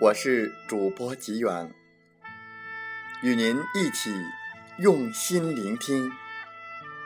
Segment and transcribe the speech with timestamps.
[0.00, 1.70] 我是主播吉远。
[3.22, 4.10] 与您一起
[4.78, 6.10] 用心聆听，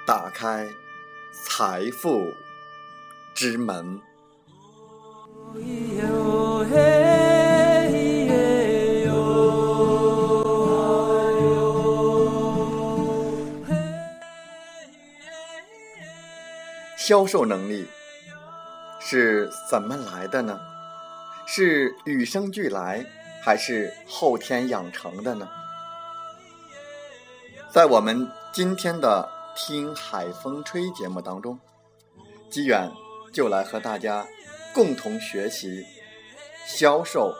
[0.06, 0.68] 打开
[1.32, 2.32] 财富
[3.34, 4.00] 之门。
[16.96, 17.88] 销售能力
[19.00, 20.73] 是怎么来的呢？
[21.46, 23.04] 是与生俱来，
[23.42, 25.48] 还是后天养成的呢？
[27.70, 31.58] 在我们今天的《听海风吹》节目当中，
[32.48, 32.90] 机远
[33.32, 34.26] 就来和大家
[34.72, 35.84] 共同学习
[36.66, 37.34] 销售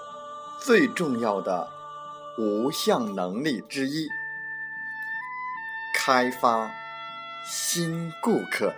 [0.61, 1.69] 最重要的
[2.39, 4.09] 五项能力之一——
[5.97, 6.71] 开发
[7.47, 8.75] 新顾客。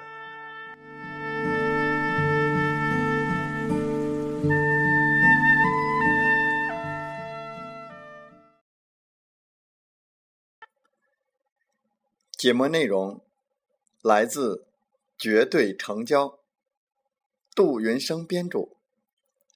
[12.37, 13.23] 节目内容
[14.03, 14.57] 来自
[15.17, 16.27] 《绝对成交》，
[17.55, 18.69] 杜云生编著，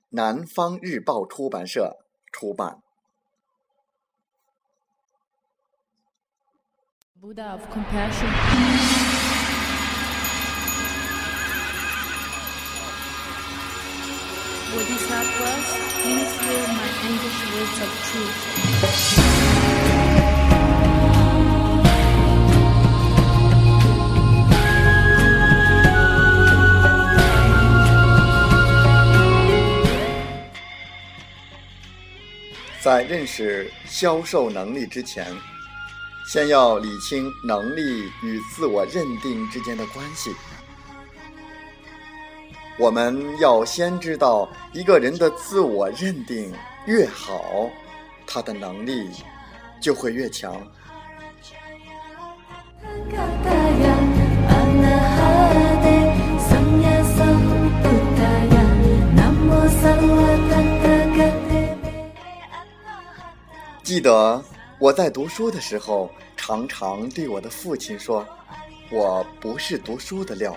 [0.08, 1.98] 南方日报出版社
[2.32, 2.80] 出版。
[32.82, 35.26] 在认识销售能力之前，
[36.26, 40.34] 先要理清能力与自我认定之间的关系。
[42.78, 46.50] 我们要先知道，一个人的自我认定
[46.86, 47.70] 越好，
[48.26, 49.10] 他的能力
[49.78, 50.66] 就会越强。
[63.90, 64.40] 记得
[64.78, 68.24] 我在读书的时候，常常对我的父亲说
[68.88, 70.56] ：“我不是读书的料。”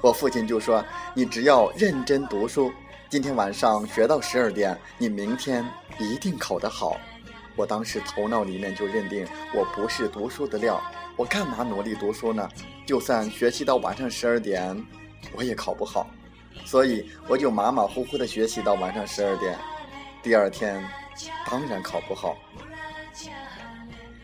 [0.00, 0.80] 我父亲就说
[1.12, 2.70] ：“你只要认真读书，
[3.10, 5.68] 今天晚上学到十二点，你明天
[5.98, 6.96] 一定考得好。”
[7.58, 10.80] 我当时头脑里面就认定我不是读书的料，
[11.16, 12.48] 我干嘛努力读书呢？
[12.86, 14.80] 就算学习到晚上十二点，
[15.34, 16.08] 我也考不好，
[16.64, 19.58] 所以我就马马虎虎的学习到晚上十二点，
[20.22, 20.80] 第二天。
[21.50, 22.36] 当然考不好，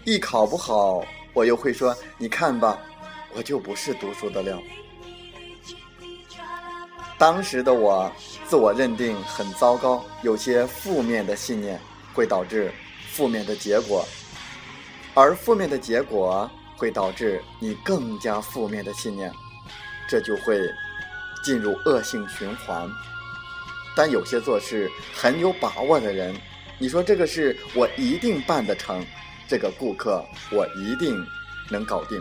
[0.04, 1.04] 一考不好，
[1.34, 2.78] 我又会说：“你看吧，
[3.34, 4.58] 我就不是读书的料。”
[7.18, 8.10] 当时的我
[8.46, 11.78] 自我认定很糟糕，有些负面的信念
[12.14, 12.72] 会导致
[13.10, 14.06] 负面的结果，
[15.14, 19.30] 而负面的结果会导致你更加负面的信念，
[20.08, 20.58] 这就会
[21.44, 22.88] 进入恶性循环。
[23.94, 26.34] 但有些做事很有把握的人。
[26.80, 29.04] 你说这个事我一定办得成，
[29.48, 31.16] 这个顾客我一定
[31.70, 32.16] 能搞定。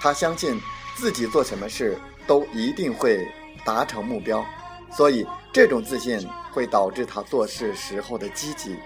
[0.00, 0.60] 他相信
[0.94, 3.26] 自己做什么事都一定会
[3.64, 4.44] 达成目标，
[4.92, 8.76] 所以这种自信会导致他做事时候的积极，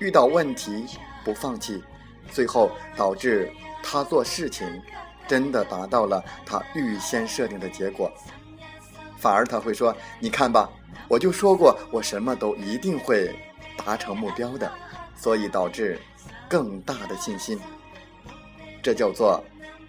[0.00, 0.84] 遇到问题
[1.24, 1.80] 不放弃，
[2.32, 3.50] 最后导致
[3.84, 4.66] 他做事情
[5.28, 8.12] 真的达到了他预先设定的结果。
[9.20, 10.68] 反而他会说：“你看吧。”
[11.08, 13.34] 我就说过，我什么都一定会
[13.76, 14.70] 达成目标的，
[15.16, 15.98] 所以导致
[16.48, 17.58] 更大的信心。
[18.82, 19.42] 这叫做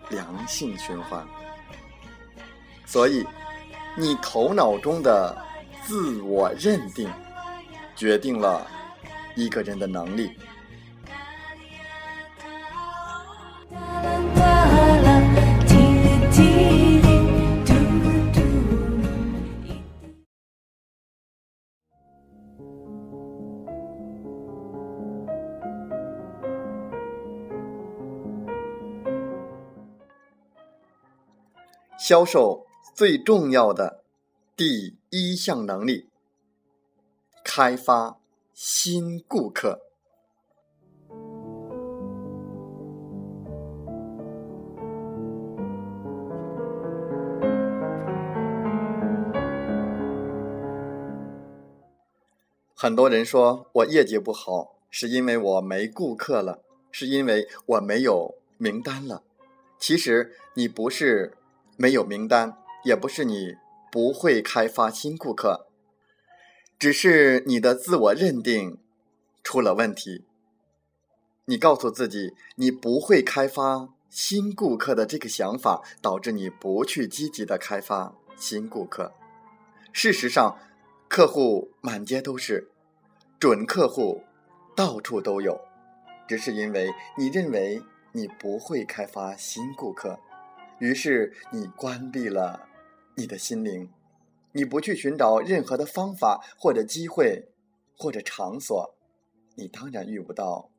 [0.09, 1.25] 良性循环。
[2.85, 3.25] 所以，
[3.97, 5.37] 你头脑中的
[5.83, 7.09] 自我认定，
[7.95, 8.65] 决定了
[9.35, 10.31] 一个人的能力。
[32.09, 32.65] 销售
[32.95, 34.03] 最重要的
[34.55, 36.09] 第一项能力：
[37.43, 38.17] 开发
[38.51, 39.81] 新顾客。
[52.73, 59.21] 很多人说我业绩不好，是因为我没顾客了，是因为我没有名单了。
[59.77, 61.35] 其实你不是。
[61.81, 63.55] 没有名单，也不是你
[63.89, 65.67] 不会开发新顾客，
[66.77, 68.79] 只是你的自我认定
[69.41, 70.25] 出了问题。
[71.45, 79.13] 你告诉自己你不会开发新顾客的这个想法，导致你不去积极的开发新顾客。
[79.93, 80.59] 事实上，
[81.07, 82.69] 客户满街都是，
[83.39, 84.25] 准客户
[84.75, 85.57] 到处都有，
[86.27, 87.81] 只是因为你认为
[88.11, 90.19] 你不会开发新顾客。
[90.79, 92.67] 于是你关闭了
[93.15, 93.89] 你的心灵，
[94.53, 97.49] 你不去寻找任何的方法或者机会
[97.97, 98.95] 或者场所，
[99.55, 100.69] 你当然遇不到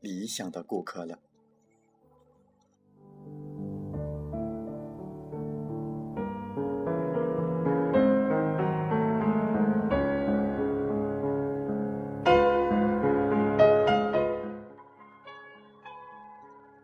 [0.00, 1.18] 理想的顾客了。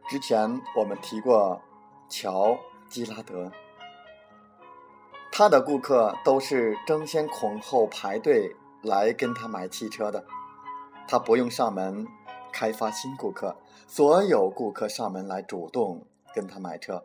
[0.08, 1.62] 之前我们提过。
[2.16, 3.50] 乔基拉德，
[5.32, 10.24] 他的顾客都是争先恐后排队来跟他买汽车的，
[11.08, 12.06] 他不用上门
[12.52, 13.56] 开发新顾客，
[13.88, 17.04] 所有顾客上门来主动跟他买车，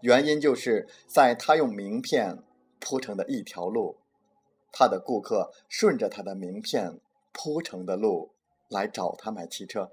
[0.00, 2.42] 原因就是在他用名片
[2.80, 3.98] 铺成的一条路，
[4.72, 6.98] 他的顾客顺着他的名片
[7.32, 8.32] 铺成的路
[8.68, 9.92] 来找他买汽车，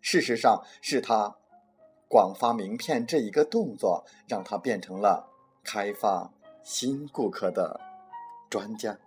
[0.00, 1.38] 事实上是他。
[2.10, 5.30] 广发名片这一个动作，让他变成了
[5.62, 6.32] 开发
[6.64, 7.80] 新顾客的
[8.50, 8.98] 专家。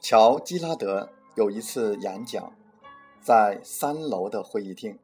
[0.00, 2.52] 乔基拉德有一次演讲，
[3.22, 4.98] 在三楼的会议厅，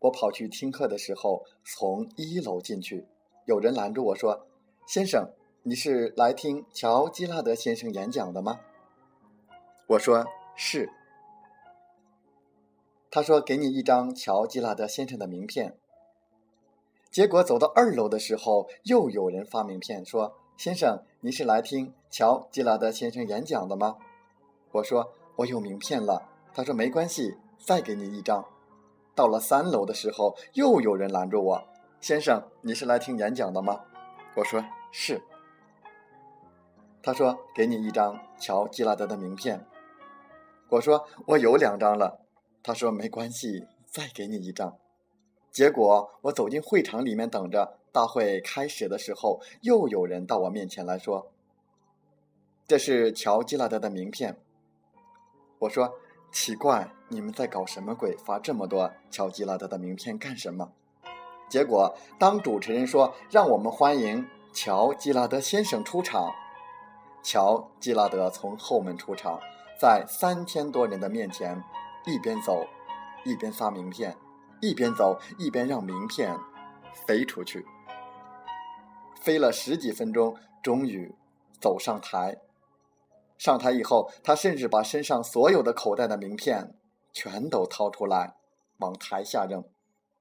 [0.00, 3.06] 我跑去听课的时候，从一楼进去。
[3.46, 4.46] 有人拦住我说
[4.86, 5.30] ：“先生，
[5.62, 8.60] 你是来听乔基拉德先生演讲的吗？”
[9.88, 10.90] 我说：“是。”
[13.10, 15.76] 他说：“给你一张乔基拉德先生的名片。”
[17.10, 23.96] 结果走到二楼的时候，又有人发名片说：“先生，你是来听乔基拉德先生演讲的吗？”
[24.70, 28.44] 我说：“我有名片了。”他说：“没关系，再给你一张。”
[29.16, 31.64] 到了三楼的时候，又有人拦住我。
[32.00, 33.78] 先生，你是来听演讲的吗？
[34.34, 35.20] 我说是。
[37.02, 39.66] 他说：“给你一张乔基拉德的名片。”
[40.70, 42.24] 我说：“我有两张了。”
[42.64, 44.78] 他说：“没关系，再给你一张。”
[45.52, 51.30] 结果我走进会场里面等着，大会开始的时候，又有人到我面前来说
[52.66, 54.38] ：“这是乔基拉德的名片。”
[55.60, 55.92] 我说
[56.32, 58.16] ：“奇怪，你们在搞什么鬼？
[58.16, 60.72] 发这么多乔基拉德的名片干什么？”
[61.50, 66.32] 结果，当主持人说“让我们欢迎乔基拉德先生出场”，
[67.24, 69.40] 乔基拉德从后门出场，
[69.76, 71.60] 在三千多人的面前，
[72.06, 72.64] 一边走，
[73.24, 74.16] 一边发名片，
[74.60, 76.38] 一边走一边让名片
[76.94, 77.66] 飞出去，
[79.20, 81.12] 飞了十几分钟，终于
[81.60, 82.38] 走上台。
[83.36, 86.74] 上台以后，他甚至把身上所有的口袋的名片
[87.12, 88.36] 全都掏出来，
[88.78, 89.64] 往台下扔，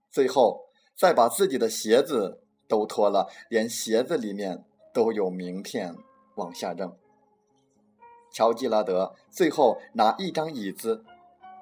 [0.09, 0.68] 最后。
[0.99, 5.95] 再把自己的鞋子都脱了，连鞋子里面都有名片，
[6.35, 6.93] 往下扔。
[8.29, 11.05] 乔基拉德最后拿一张椅子，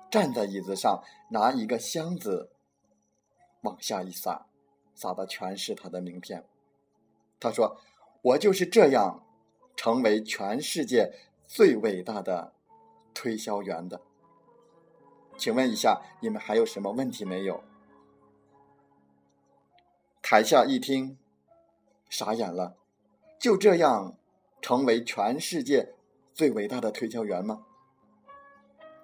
[0.09, 2.49] 站在椅子上，拿一个箱子
[3.61, 4.47] 往下一撒，
[4.95, 6.43] 撒的全是他的名片。
[7.39, 7.77] 他说
[8.23, 9.23] ：“我就是这样
[9.75, 11.13] 成为全世界
[11.45, 12.53] 最伟大的
[13.13, 14.01] 推销员的。”
[15.37, 17.63] 请问一下，你们还有什么问题没有？
[20.29, 21.17] 台下一听，
[22.09, 22.75] 傻眼了。
[23.39, 24.17] 就这样，
[24.61, 25.93] 成为全世界
[26.33, 27.63] 最伟大的推销员吗？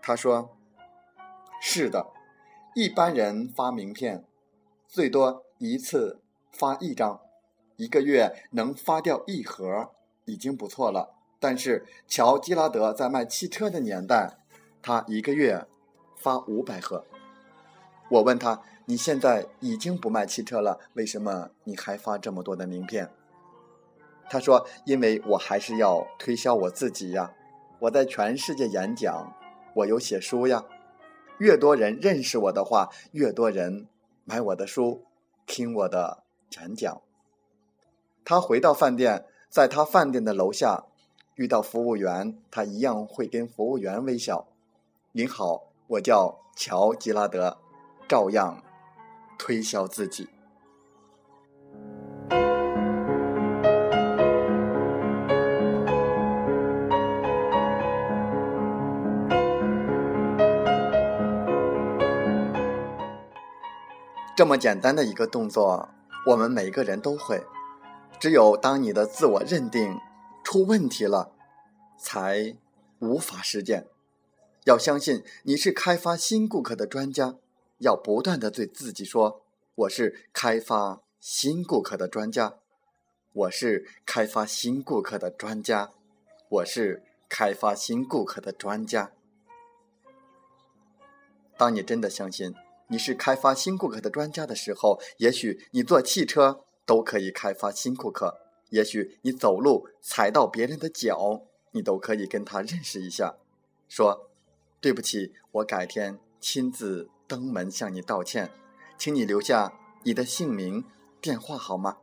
[0.02, 0.58] 他说
[1.64, 2.12] ：“是的，
[2.76, 4.26] 一般人发名片，
[4.86, 6.20] 最多一次
[6.52, 7.22] 发一张，
[7.78, 9.94] 一个月能发掉一盒
[10.26, 11.16] 已经不错了。
[11.40, 14.40] 但是乔吉拉德在卖汽车的年代，
[14.82, 15.66] 他一个月
[16.18, 17.06] 发五百盒。
[18.10, 23.10] 我问他：你现在已经不卖汽车了，为什么你还发这么多的名片？”
[24.30, 27.34] 他说：“因为我还是要推销我自己呀，
[27.80, 29.34] 我在全世界演讲。”
[29.76, 30.64] 我有写书呀，
[31.40, 33.88] 越多人认识我的话，越多人
[34.24, 35.04] 买我的书，
[35.48, 36.22] 听我的
[36.60, 37.02] 演讲。
[38.24, 40.86] 他回到饭店，在他饭店的楼下
[41.34, 44.48] 遇到服务员，他一样会跟服务员微笑。
[45.14, 47.58] 您好，我叫乔吉拉德，
[48.14, 48.62] 照样
[49.40, 50.30] 推销自己。
[64.36, 65.90] 这么简单的一个动作，
[66.28, 67.44] 我们每个人都会。
[68.20, 70.00] 只有当你的自我认定
[70.44, 71.32] 出问题了，
[71.98, 72.56] 才
[73.00, 73.88] 无法实践。
[74.66, 77.38] 要相信你是开发新顾客的专家，
[77.84, 82.60] 要不断的对自己说：“我是开发新顾客的专家，
[83.34, 85.92] 我是开发新顾客的专家，
[86.50, 89.12] 我是开发新顾客的专家。”
[91.58, 92.56] 当你真的相信。
[92.88, 98.28] 你是开发新顾客的专家的时候，也许你坐汽车都可以开发新顾客；
[98.70, 103.38] 也许你走路踩到别人的脚，你都可以跟他认识一下，
[103.88, 104.30] 说
[104.80, 108.52] ：“对不起，我改天亲自登门向你道歉，
[108.96, 109.74] 请你留下
[110.04, 110.86] 你的姓名、
[111.20, 111.98] 电话好吗？”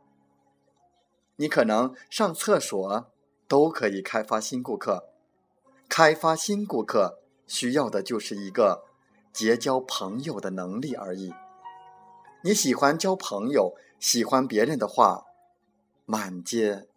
[1.39, 3.09] 你可能上厕所
[3.47, 5.07] 都可以开发新顾客，
[5.87, 8.83] 开发新顾客需要的就是一个。
[9.31, 11.33] 结交朋友的能力而已。
[12.43, 15.23] 你喜欢交朋友，喜欢别人的话，
[16.05, 16.89] 满街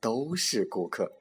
[0.00, 1.12] 都是顾客。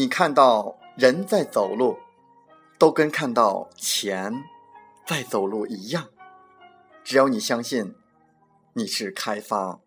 [0.00, 1.98] 你看到人在走路，
[2.78, 4.32] 都跟看到钱。
[5.06, 6.08] 在走路一样，
[7.04, 7.94] 只要你相信，
[8.72, 9.80] 你是开发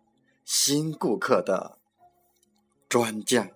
[0.44, 1.78] 新顾客的
[2.88, 3.53] 专家。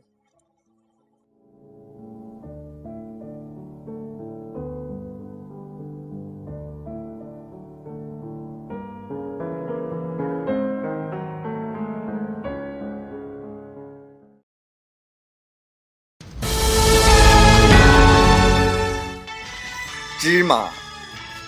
[20.48, 20.72] 马。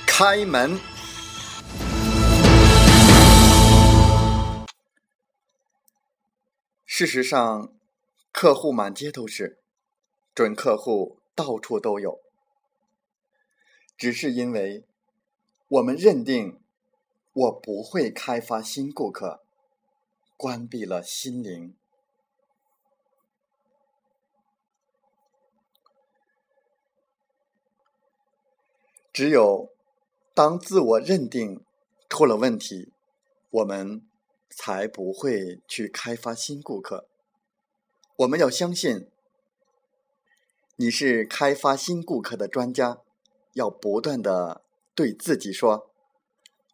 [0.06, 0.78] 开门。
[6.84, 7.72] 事实上，
[8.30, 9.62] 客户满街都是，
[10.34, 12.20] 准客户到处都有。
[13.96, 14.84] 只是因为
[15.68, 16.60] 我们认定
[17.32, 19.42] 我不会开发新顾客，
[20.36, 21.74] 关闭了心灵。
[29.12, 29.70] 只有。
[30.32, 31.62] 当自我认定
[32.08, 32.92] 出了问题，
[33.50, 34.06] 我们
[34.48, 37.08] 才不会去开发新顾客。
[38.16, 39.10] 我们要相信，
[40.76, 43.00] 你是开发新顾客的专家，
[43.52, 44.62] 要不断的
[44.94, 45.90] 对自己说：“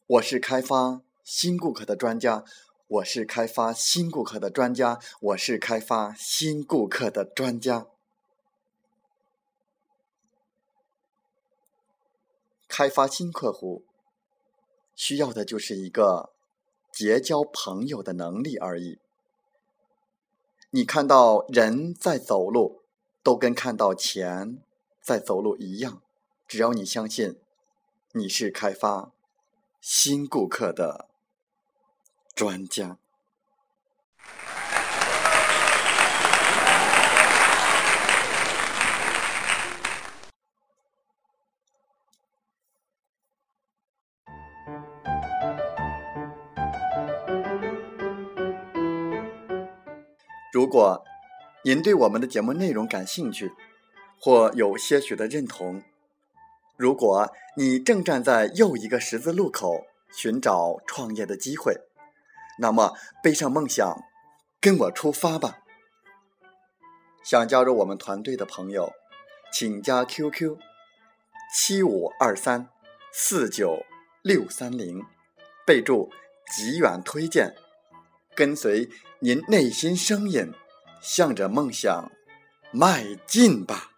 [0.06, 2.44] 我是开发新顾客的专家，
[2.86, 7.88] 我是开发新顾客的专家，我是开发新顾客的专家。”
[12.78, 13.86] 开发新客户，
[14.94, 16.34] 需要的就是一个
[16.92, 18.98] 结交朋友的能力而已。
[20.68, 22.82] 你看到人在走路，
[23.22, 24.62] 都跟看到钱
[25.00, 26.02] 在走路一样。
[26.46, 27.40] 只要你相信，
[28.12, 29.10] 你是开发
[29.80, 31.08] 新顾客的
[32.34, 32.98] 专家。
[50.56, 51.04] 如果
[51.64, 53.52] 您对我们的节目内容感兴趣，
[54.18, 55.82] 或有些许的认同，
[56.78, 61.76] 如果你正站在又一个十字路口寻找创业的机会，
[62.58, 64.02] 那么背上梦想，
[64.58, 65.58] 跟我出发吧！
[67.22, 68.94] 想加入我们团队的朋友，
[69.52, 70.56] 请加 QQ：
[71.54, 72.70] 七五二三
[73.12, 73.84] 四九
[74.22, 75.04] 六三零，
[75.66, 76.10] 备注
[76.56, 77.54] “极远推荐”，
[78.36, 78.90] 跟随
[79.20, 80.52] 您内心声音，
[81.00, 82.12] 向着梦想
[82.70, 83.92] 迈进吧。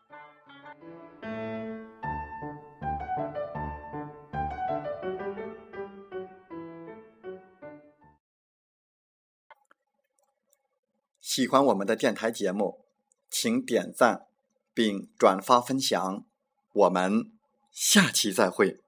[11.21, 12.85] 喜欢我们的电台节目，
[13.29, 14.27] 请点赞
[14.73, 16.25] 并转发分享。
[16.73, 17.33] 我们
[17.73, 18.88] 下期再会。